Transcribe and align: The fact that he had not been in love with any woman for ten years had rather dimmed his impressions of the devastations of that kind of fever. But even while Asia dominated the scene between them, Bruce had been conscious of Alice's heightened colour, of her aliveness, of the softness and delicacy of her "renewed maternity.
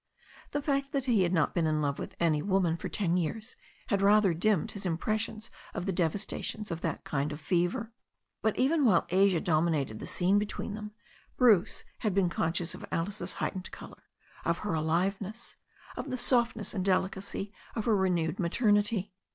The 0.49 0.63
fact 0.63 0.93
that 0.93 1.05
he 1.05 1.21
had 1.21 1.31
not 1.31 1.53
been 1.53 1.67
in 1.67 1.79
love 1.79 1.99
with 1.99 2.15
any 2.19 2.41
woman 2.41 2.75
for 2.75 2.89
ten 2.89 3.17
years 3.17 3.55
had 3.89 4.01
rather 4.01 4.33
dimmed 4.33 4.71
his 4.71 4.83
impressions 4.83 5.51
of 5.75 5.85
the 5.85 5.91
devastations 5.93 6.71
of 6.71 6.81
that 6.81 7.03
kind 7.03 7.31
of 7.31 7.39
fever. 7.39 7.93
But 8.41 8.57
even 8.57 8.83
while 8.83 9.05
Asia 9.09 9.39
dominated 9.39 9.99
the 9.99 10.07
scene 10.07 10.39
between 10.39 10.73
them, 10.73 10.89
Bruce 11.37 11.83
had 11.99 12.15
been 12.15 12.29
conscious 12.29 12.73
of 12.73 12.83
Alice's 12.91 13.33
heightened 13.33 13.69
colour, 13.69 14.01
of 14.43 14.57
her 14.65 14.73
aliveness, 14.73 15.55
of 15.95 16.09
the 16.09 16.17
softness 16.17 16.73
and 16.73 16.83
delicacy 16.83 17.53
of 17.75 17.85
her 17.85 17.95
"renewed 17.95 18.39
maternity. 18.39 19.13